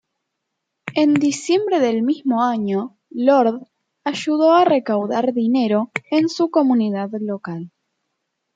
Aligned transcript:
En 0.95 1.13
diciembre 1.13 1.79
del 1.79 2.01
mismo 2.01 2.41
año, 2.43 2.97
Lorde 3.11 3.67
ayudó 4.03 4.51
a 4.55 4.65
recaudar 4.65 5.31
dinero 5.31 5.91
en 6.09 6.27
su 6.27 6.49
comunidad 6.49 7.11
local. 7.19 7.69